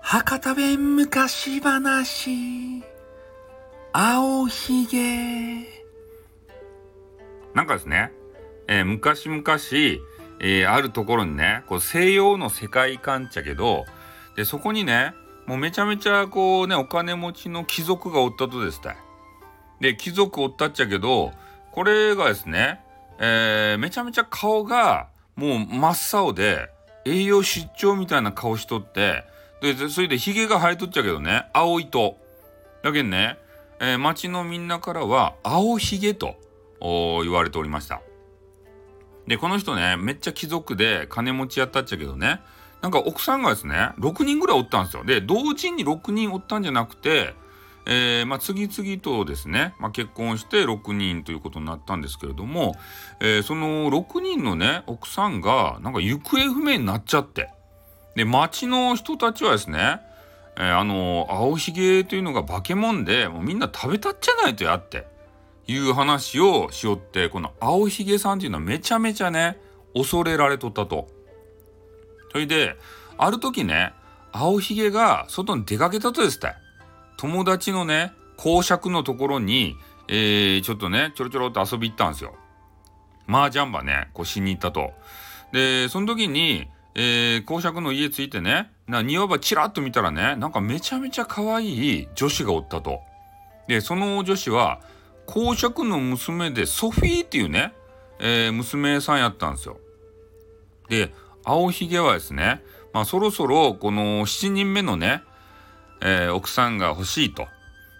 [0.00, 2.82] 博多弁昔話
[3.92, 5.66] 青ひげ。
[7.52, 8.12] なんかですね、
[8.66, 9.42] えー、昔々、
[10.40, 13.84] えー、あるところにねこう西洋の世界観っちゃけど
[14.36, 15.12] でそこにね
[15.46, 18.96] もうめちゃめちゃこうねお金持ちの貴族がおったとですた
[19.80, 21.32] で貴族おったっちゃけど
[21.72, 22.80] これがですね、
[23.18, 26.70] えー、めちゃめちゃ顔がもう真っ青で
[27.04, 29.24] 栄養失調みたいな顔しとって
[29.60, 32.16] でそれでヒゲが生えとっちゃうけどね青いと。
[32.82, 33.38] だけどね、
[33.80, 36.36] えー、町のみんなからは青ひげと
[36.80, 38.00] 言われておりました。
[39.26, 42.40] でこの人ねめっちゃ貴族で金持ちやったっちゃけどね
[42.80, 45.04] なんか奥さんがですね6人ぐらいおったんですよ。
[45.04, 47.34] で同時に6人おったんじゃなくて
[47.88, 52.74] えー、まあ、次々とですね、まあ、結婚して6人ということになったんですけれども、
[53.20, 57.50] えー、その6人のね奥さんがなんか行方不明になっちゃって
[58.16, 60.00] で町の人たちはですね、
[60.56, 65.06] えー、あの青ひげというのが化け物でもうみんな食べたっちゃないとやって
[65.68, 69.58] いう話をしよってこの青ひげさんっていうのはめちゃめちゃね
[69.94, 71.08] 恐れられとったと。
[72.32, 72.76] それで
[73.16, 73.92] ある時ね
[74.32, 76.52] 青ひげが外に出かけたとですって
[77.16, 79.76] 友達のね公爵のところに、
[80.08, 82.34] えー、ちょっとねちょろちょろっと遊び行ったんですよ。
[83.28, 84.92] 麻雀場ねこうしに行ったと。
[85.52, 93.00] でその時に、えー、公爵の家着いてねな庭場チラッと見たらねなんかめちゃめちゃ可愛い女子がおったと。
[93.68, 94.80] でその女子は
[95.26, 97.74] 公爵の娘でソフィーっていうね、
[98.20, 99.78] えー、娘さんやったんですよ。
[100.88, 101.12] で
[101.44, 105.22] 青ひげはですねまあそろそろこの7人目のね
[106.00, 107.48] えー、奥さんが欲しいと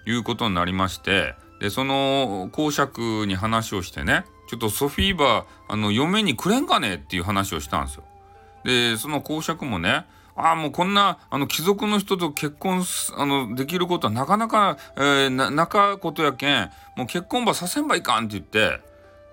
[0.07, 8.05] いうことになりましてでその公爵に話をしてねちょっとソフィーバーあの嫁にくれんかねっていう話をしたんですよ。
[8.65, 12.85] でその公爵もねああもうこんなあの貴族の人と結婚
[13.17, 18.81] あのできることはなかなか、えー、な中ことやけんもう結婚ばさせんばいかんって言って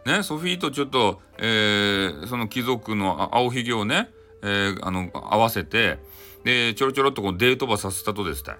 [0.05, 4.09] ねソフィーとちょっと、えー、その貴族の青ひげをね、
[4.43, 5.99] えー、あの合わせて
[6.43, 8.57] でちょろちょろっとこうデートばさせたとですた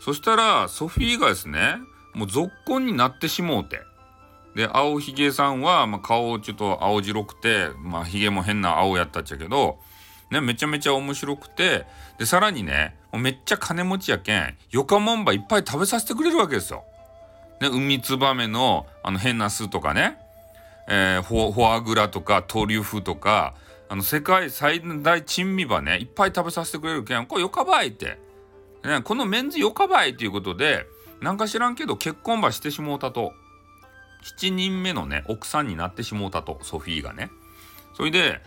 [0.00, 1.76] そしたらソフィーがですね
[2.14, 3.80] もう続婚になってしもうて
[4.54, 9.78] で青ひげさんは、まあ、顔ちょっと青白くてまあひげも変な青やったっちゃけど
[10.32, 11.84] ね、めちゃめちゃ面白くて
[12.18, 16.84] でさらにねめっちゃ金持ちやけんよかもんばいっぱい食べさせてくれるわけですよ。
[17.60, 20.16] ね、海ツバメのあの変な巣とかね、
[20.88, 23.54] えー、フォアグラとかトリュフとか
[23.92, 28.18] あの世界最大珍味ばねいっぱい食べさせてくれるけんこれよかばいって、
[28.84, 30.86] ね、このメンズよかばいっていうことで
[31.20, 33.34] なんか知らんけど結婚ばしてしもうたと。
[34.38, 37.30] 7人目のね奥さんになってしもうたとソフィーがね。
[37.92, 38.40] それで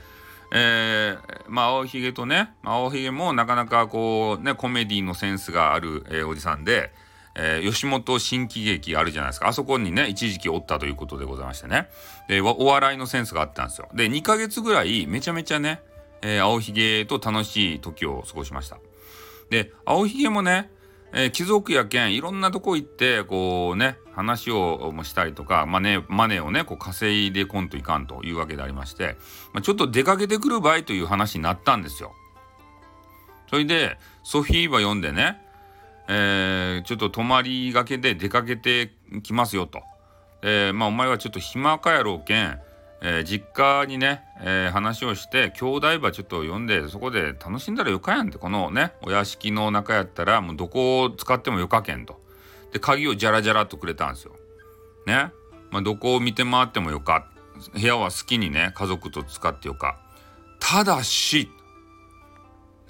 [0.52, 6.92] えー、まあ青ひげとねま青ひげもなかなかこうねコメディのセンスがある、えー、おじさんで
[7.36, 9.48] えー、吉本新喜劇あるじゃないですか。
[9.48, 11.90] あそこにね、一時期おったということでございましてね。
[12.28, 13.90] で、お笑いのセンスがあったんですよ。
[13.94, 15.82] で、2ヶ月ぐらいめちゃめちゃね、
[16.22, 18.80] えー、青ひげと楽しい時を過ごしました。
[19.50, 20.72] で、青ひげもね、
[21.14, 29.18] えー、貴族やけん、いろんなとこ行って、こうね、話をしたりとか、マネマネーをね、こう稼いでこんといかんというわけでありまして、
[29.54, 32.14] まあ、ちょっと出かけてくる場合という話になったんですよ。
[33.50, 35.45] それで、ソフィーは読んでね、
[36.08, 38.92] えー、ちょっと泊まりがけで出かけて
[39.24, 39.82] きますよと。
[40.42, 42.60] えー、まあお前はちょっと暇かやろうけん、
[43.02, 52.20] えー、実家にね、えー、話をして兄弟ばちょっと呼んでそこで楽しんだらよかやんってこのねお屋敷の中やったらもうどこを使ってもよかけんと。
[52.72, 54.34] で鍵をジャラジャラとくれたんですよ。
[55.08, 55.32] ね。
[55.72, 57.28] まあ、どこを見て回ってもよか。
[57.74, 59.98] 部屋は好きにね家族と使ってよか。
[60.60, 61.50] ただし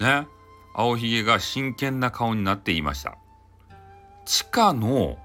[0.00, 0.26] ね
[0.78, 3.16] 青ひげが真剣な顔になっていました。
[4.26, 5.16] 地下の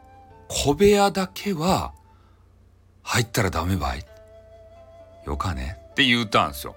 [0.48, 1.92] 小部屋だけは
[3.04, 4.06] 入ったらダメばい。
[5.26, 6.76] よかねって言うたんですよ。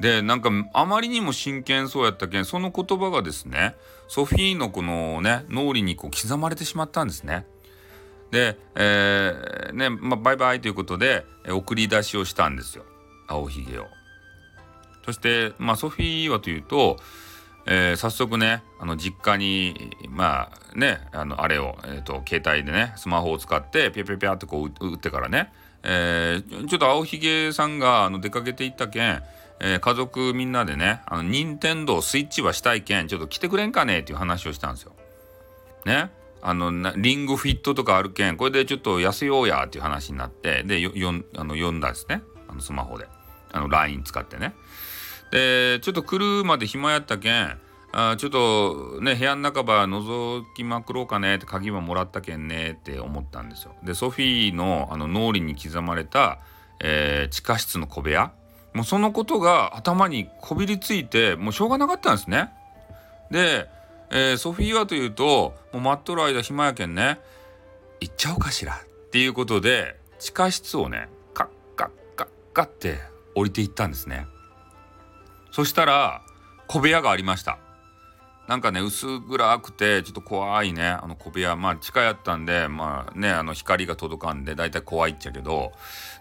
[0.00, 3.74] でなんかあまりにも真剣そうやったけんその言葉がですね
[4.08, 7.46] ソフィーのこのね脳裏にこう刻まれてしまったんですね。
[8.30, 12.84] で、えー、ねまあ、バイバイということで送り出しをしたんですよ
[13.28, 13.86] 青ひげを。
[15.06, 16.98] そして、まあ、ソフィーはというと
[17.66, 25.52] えー、早速ねあの実家にまあねあのあれを、えーと、携帯でねスマホを使ってピャピャピャってこう打ってからね、
[25.82, 29.22] えー、ちょっと青ひげさんがあの出かけていったけん、
[29.60, 34.92] えー、家族みんなでねあの任天堂スイッチはしたいけんちょっと来てくれんかねっていう話をしたんですよ。
[35.84, 36.10] ね
[36.42, 43.08] あのリングフィットとかあるけんこれでちょっと痩せようやっていう話になってでよよあの読んだんですねあのスマホで。
[43.52, 44.54] あの LINE 使ってね
[45.30, 47.58] でちょっと来るまで暇やったけん
[47.92, 53.74] あちょっとね部屋の中ば覗きまくろうかねって鍵ももらったけんねって思ったんですよ。
[53.82, 56.38] でソフィーのあの脳裏に刻まれた、
[56.80, 58.32] えー、地下室の小部屋
[58.74, 62.50] もうそのことが頭にこびりついてもうしょうがなかったんですね。
[63.30, 63.66] で、
[64.10, 67.18] えー、ソフィーはというともう待っとる間暇やけんね
[68.00, 72.98] 行っちゃおうかしらっていうことで地下室をねカッカッカッカッって
[73.34, 74.26] 降りていったんですね。
[75.56, 76.20] そしたら
[76.66, 77.56] 小部屋がありました。
[78.46, 80.86] なんかね薄暗くてちょっと怖いね。
[80.86, 81.56] あの小部屋。
[81.56, 85.72] まあ地下やったんでまあねあの光が届かんでだいたい怖いっちゃけど。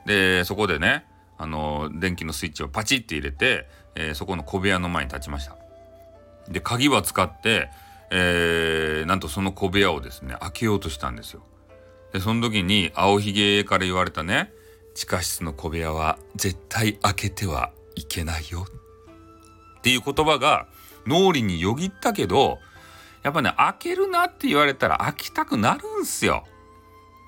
[0.05, 1.05] でそこでね
[1.37, 5.57] あの電気のスイッチをパチって入れて、えー、そこの小部屋の前に立ちました。
[6.47, 7.69] で鍵は使って、
[8.11, 11.41] えー、なんとその小部屋をですね開けようとしたんですよ。
[12.13, 14.53] でその時に青ひげから言われたね
[14.93, 18.65] 地下室の小部屋は絶対開けてはいけないよ
[19.85, 20.65] っていう言葉が
[21.05, 22.57] 脳裏によぎったけど
[23.21, 26.43] やっぱね開けるなって言われたら開きたくなるんすよ。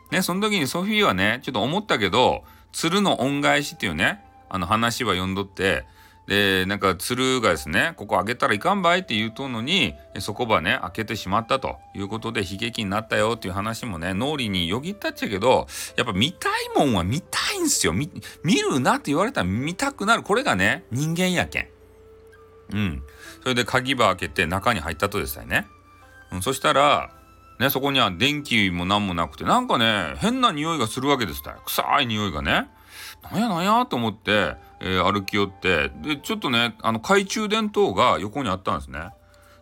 [0.09, 5.86] ねその時にソフィーはねちょっと思ったけど鶴の恩返しっていうねあの話は読んどって
[6.25, 18.09] でなんか鶴がですねここ開けたらいかんばいって言うとんのにそこばね開けてしまったということで悲劇になったよっていう話もね脳裏によぎったっちゃけどやっぱ見たいもんは見たいんすよ見
[18.44, 21.76] るなって言われたら見たくなるこれがね人間やけん。
[22.71, 23.03] うん。
[23.41, 25.67] それで鍵場開けて中に入ったとですね。
[26.31, 27.11] うん、そしたら、
[27.59, 32.69] ね、そこには電気も何もなくて、なんかね、変な匂いがするわけですた臭い匂いがね。
[33.31, 39.09] なんやなんやと思って、えー、歩き寄って、で、ちょっとね、あの、懐中電灯が横にあったんですね。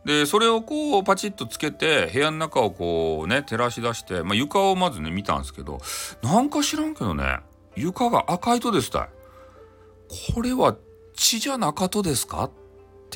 [0.04, 5.80] で、それをこう、パチッとつけて、部屋の中をこうね、照らし出して、まあ、床をまずね、見たんですけど、
[6.22, 7.40] なんか知らんけどね、
[7.76, 9.10] 床が赤いとですたい。
[10.34, 10.76] これは
[11.16, 12.50] 血じゃなかとですか？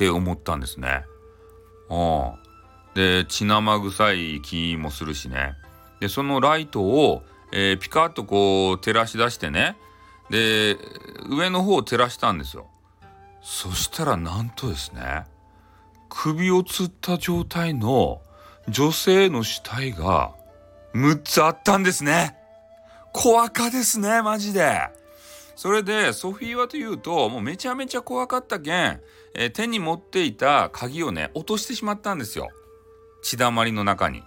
[0.00, 1.04] って思ったんですね。
[1.90, 2.32] うん。
[2.94, 5.52] で血生臭い気もするしね。
[6.00, 9.76] でそのライトを、えー、ピカッとこう照らし出してね
[10.30, 10.78] で
[11.28, 12.66] 上の方を照らしたんですよ。
[13.42, 15.24] そしたらなんとですね
[16.08, 18.22] 首をつった状態の
[18.68, 20.32] 女性の死体が
[20.94, 22.38] 6つあったんですね。
[23.12, 24.80] 怖かですねマジで。
[25.56, 29.00] それでソフィーはというともうめちゃめちゃ怖かったけん、
[29.34, 32.48] えー、手に持っていた鍵をね落としてしまったんですよ
[33.22, 34.22] 血だまりの中に。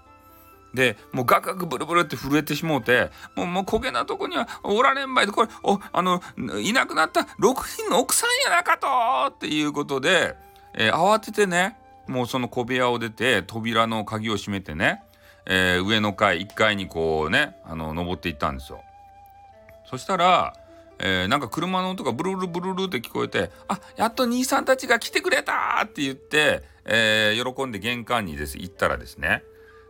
[0.73, 6.19] でもうガクガクブルブルって震えてしもうてもうもう焦げなとこにはおられんばいでこれおあの
[6.59, 7.27] いなくなった6
[7.77, 10.35] 人の奥さんやなかとっていうことで、
[10.73, 11.77] えー、慌ててね
[12.07, 15.03] もうその小部屋を出て扉の鍵を閉めてね、
[15.45, 18.81] えー、上の階1階にこうねあの登っていったんですよ。
[19.85, 20.55] そしたら
[21.05, 29.43] えー、なんか車の音がブルルブルルって聞こえて「あやっと兄さんたちが来てくれた!」って言って、えー、喜んで玄関にです行ったらですね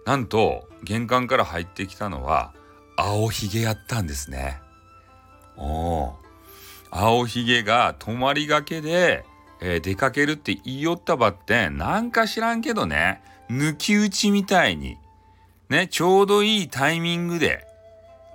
[0.07, 2.55] なんと玄関から入ってきたのは
[2.97, 4.59] 青ひげやったんですね。
[5.55, 6.15] お
[6.89, 9.23] 青ひげが泊まりがけで、
[9.61, 13.21] えー、出かけるって言いよったばってなんか知らんけどね
[13.51, 14.97] 抜き打ちみたいに
[15.69, 17.67] ねちょうどいいタイミングで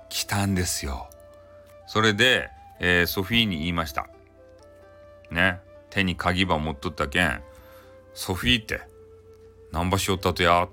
[0.07, 1.09] 来たんですよ。
[1.85, 2.49] それで
[2.79, 4.07] えー、ソフィーに言いました。
[5.31, 5.59] ね、
[5.89, 7.41] 手に鍵ば持っとったけん、
[8.13, 8.81] ソフィーって、
[9.71, 10.67] 何場しよったとや、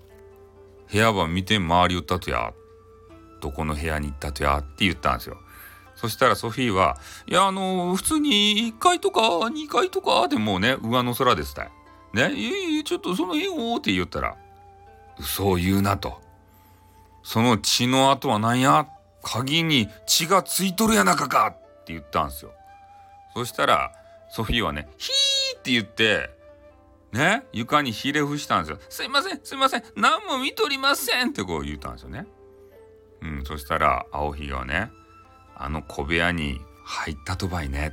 [0.91, 2.53] 部屋ば見て回りよったとや、
[3.41, 4.59] どこの部屋に行ったとや？
[4.59, 5.37] って言ったんですよ。
[5.95, 11.71] そしたらソフィーは、いや、あのー、普通に1階とか2階とかでもうね、上の空ですたい。
[12.15, 14.37] ね、いいちょっとその辺をって言ったら、
[15.19, 16.21] 嘘を言うなと。
[17.23, 18.89] その血の跡は何や？
[19.23, 22.53] 鍵に血がついとるやなかかって言ったんですよ。
[23.33, 23.93] そしたら
[24.29, 26.31] ソフィーはね「ヒー!」って言って
[27.13, 28.79] ね床にひれ伏したんですよ。
[28.89, 32.27] すいませんすいません何も見とりませんってこう言ったんですよね。
[33.23, 34.91] うん、そしたら青ひげはね
[35.55, 37.93] あの小部屋に入ったとばいね。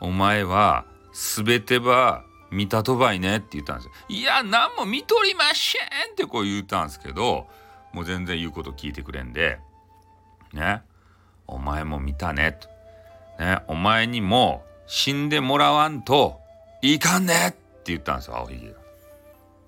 [0.00, 3.92] お前は全てば見たとばいねって言ったんですよ。
[4.08, 5.78] いや何も見とりませ
[6.08, 7.48] んってこう言ったんですけど
[7.92, 9.58] もう全然言うこと聞いてくれんで
[10.52, 10.82] ね
[11.48, 12.71] お前も見たねと。
[13.42, 16.40] ね、お前にも死んでもらわんと
[16.80, 18.74] いかんねって言ったんですよ青ひげが。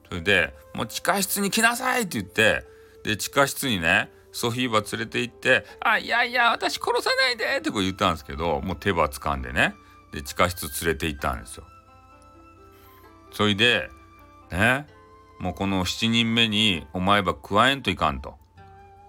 [0.09, 2.65] それで「もう地下室に来なさい!」って言って
[3.03, 9.75] で地下室にねソフィーバ連れて行って「あいやいや私殺さないで!」ってこう言ったんですけどもう手羽掴んでね
[10.13, 11.65] で地下室連れて行ったんですよ。
[13.33, 13.91] それで
[14.53, 14.87] ね
[15.41, 18.39] もうこの7人目にお前ば加えんといかんと。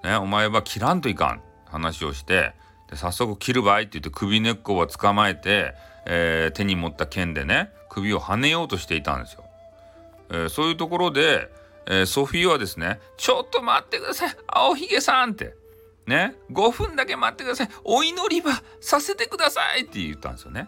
[0.04, 2.54] ねお前ば切らんといかん話をして
[2.90, 5.74] で早速切るばいって言って首根っこを捕まえて、
[6.06, 9.44] えー、手に持った剣でね首をはねようとしていたんですよ。
[10.30, 11.50] えー、そういうところで、
[11.88, 15.56] えー、ソフィーはですね「ちょっと待ってください青ひげさん」って
[16.08, 18.52] ね5分だけ待ってくださいお祈り場
[18.82, 20.68] させてくださいって言ったんですよね。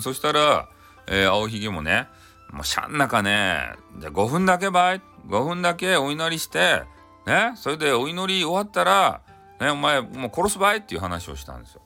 [0.00, 0.68] そしたら、
[1.06, 2.08] えー、青ひげもね
[2.50, 6.82] もうしゃんなかねじゃあ5分だけばい5分だけお祈りして
[7.26, 9.20] ねそれでお祈り終わったら
[9.60, 11.82] ねお前もう殺すばいっていう話をしたんですよ。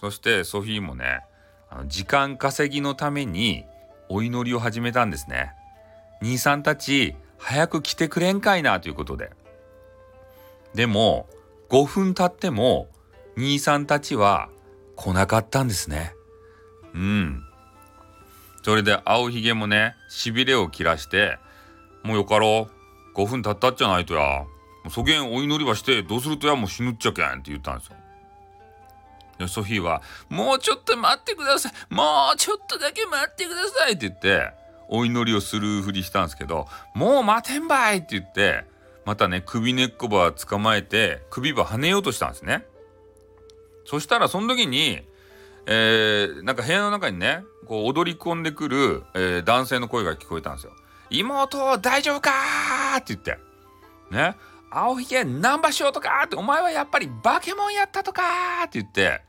[0.00, 1.20] そしてソフィーもね
[1.70, 3.64] あの時間稼ぎのために
[4.08, 5.52] お祈りを始めたんですね。
[6.20, 9.30] 兄さんたち早く来てくれんかいなということで。
[10.74, 11.28] でも
[11.70, 12.88] 5分経っても
[13.36, 14.48] 兄さんたちは
[14.96, 16.14] 来なかったんですね。
[16.94, 17.42] うん。
[18.62, 21.38] それで青ひげもねしびれを切らして
[22.02, 22.68] 「もうよかろ
[23.14, 24.44] う5分経ったっちゃないとや
[24.90, 27.96] そげんお祈りはしてどうするとやもう死ぬっちゃけん」って言ったんですよ。
[29.38, 34.52] でソフィーは「もうちょっと待ってくださいもうちょっとだけ待ってください」って言って
[34.88, 38.64] お祈りをするふりしたんですけど「もう待てんばい!」って言って
[39.04, 42.64] またね首根っこば捕まえて首ば跳ねようとしたんですね。
[43.86, 45.02] そしたらその時に、
[45.66, 50.72] えー、なんか部屋の中にねこう踊り込んでくる、えー、男性の声が聞こえたんですよ。
[51.10, 52.30] 妹大丈夫か
[52.96, 53.38] って言って。
[54.10, 54.36] ね。
[54.74, 58.22] 青ひげナンバーショートかってお前はやっぱりバケモンやったとか
[58.66, 59.20] って言って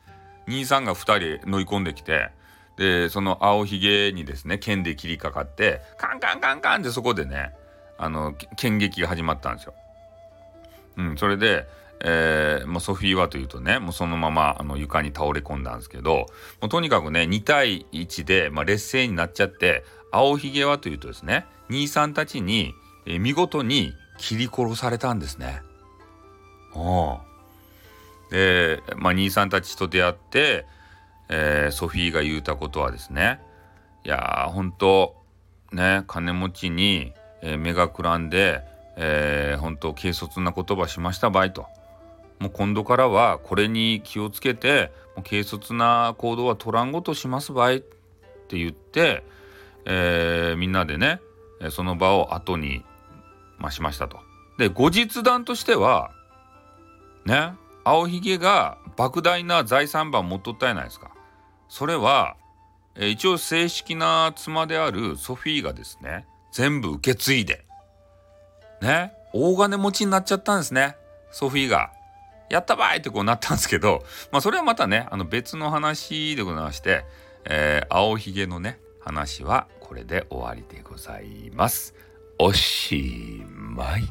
[0.48, 2.30] 兄さんが2人乗り込んできて
[2.78, 7.54] でその青ひげにですね剣で切りかかってカンカンカンカンってそこでね
[7.98, 9.74] あの剣撃が始まったんですよ。
[10.98, 11.68] うん、それで、
[12.04, 16.26] えー、もうソフィーはというとねもうそのままあの床に倒れ込んだんですけど
[16.62, 22.74] もうとにかくね2対1で、まあ、劣勢になっちゃって青ひげはというとですね兄さんたちに、
[23.06, 25.62] えー、見事に切り殺されたんですね。
[28.30, 30.66] で、まあ、兄さんたちと出会って、
[31.30, 33.40] えー、ソフィーが言うたことはですね
[34.04, 35.16] いやー本当
[35.72, 38.62] ね金持ちに、えー、目がくらんで、
[38.98, 41.68] えー、本当軽率な言葉しましたばいと。
[42.40, 49.24] もう今度からはこれに気をつけてもう軽率な行動は取らんごとしますばいって言って、
[49.86, 51.22] えー、みんなでね
[51.72, 52.84] その場を後に
[53.58, 54.20] まあ、しましたと。
[54.58, 56.12] で後日談としては
[57.26, 61.12] ね青ひげが莫大な財産番持っとったやないですか。
[61.68, 62.36] それは、
[62.96, 67.66] え、一応正式な妻であるソフィーがですね全部受け継いで
[68.82, 70.96] ね大金持ちになっちゃったんですね
[71.32, 71.92] ソフィーが。
[72.50, 77.04] やったばいってこうなったんですけど、まあ、それはまたねあの別の話でございまして、
[77.46, 81.96] えー、青ひげのね話はこれで終わりでございます。
[82.38, 83.42] おし
[83.76, 84.04] まい。